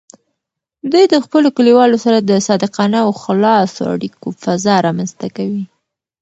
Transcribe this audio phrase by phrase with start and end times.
[0.91, 5.63] دوی د خپلو کلیوالو سره د صادقانه او خلاصو اړیکو فضا رامینځته کوي.